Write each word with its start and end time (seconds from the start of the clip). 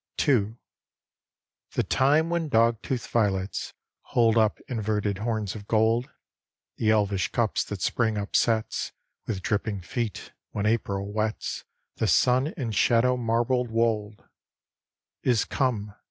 II. 0.27 0.55
The 1.73 1.83
time 1.83 2.31
when 2.31 2.49
dog 2.49 2.81
tooth 2.81 3.05
violets 3.09 3.75
Hold 4.15 4.35
up 4.35 4.59
inverted 4.67 5.19
horns 5.19 5.53
of 5.53 5.67
gold, 5.67 6.09
The 6.77 6.89
elvish 6.89 7.27
cups 7.31 7.63
that 7.65 7.83
Spring 7.83 8.17
upsets 8.17 8.93
With 9.27 9.43
dripping 9.43 9.81
feet, 9.81 10.33
when 10.53 10.65
April 10.65 11.13
wets 11.13 11.65
The 11.97 12.07
sun 12.07 12.47
and 12.57 12.73
shadow 12.73 13.15
marbled 13.15 13.69
wold, 13.69 14.23
Is 15.21 15.45
come. 15.45 15.93